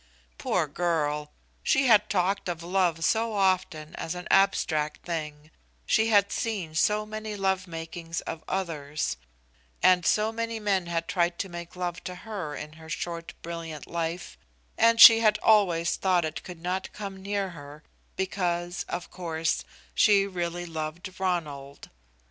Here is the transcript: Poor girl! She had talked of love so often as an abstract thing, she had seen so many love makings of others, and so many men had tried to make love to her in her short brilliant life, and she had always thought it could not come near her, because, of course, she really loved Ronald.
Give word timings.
Poor 0.39 0.65
girl! 0.65 1.31
She 1.61 1.85
had 1.85 2.09
talked 2.09 2.49
of 2.49 2.63
love 2.63 3.03
so 3.03 3.33
often 3.35 3.93
as 3.97 4.15
an 4.15 4.27
abstract 4.31 5.05
thing, 5.05 5.51
she 5.85 6.07
had 6.07 6.31
seen 6.31 6.73
so 6.73 7.05
many 7.05 7.35
love 7.35 7.67
makings 7.67 8.19
of 8.21 8.43
others, 8.47 9.15
and 9.83 10.03
so 10.03 10.31
many 10.31 10.59
men 10.59 10.87
had 10.87 11.07
tried 11.07 11.37
to 11.37 11.49
make 11.49 11.75
love 11.75 12.03
to 12.05 12.15
her 12.15 12.55
in 12.55 12.73
her 12.81 12.89
short 12.89 13.35
brilliant 13.43 13.85
life, 13.85 14.39
and 14.75 14.99
she 14.99 15.19
had 15.19 15.37
always 15.43 15.95
thought 15.97 16.25
it 16.25 16.41
could 16.43 16.63
not 16.63 16.91
come 16.93 17.21
near 17.21 17.51
her, 17.51 17.83
because, 18.15 18.83
of 18.89 19.11
course, 19.11 19.63
she 19.93 20.25
really 20.25 20.65
loved 20.65 21.13
Ronald. 21.19 21.89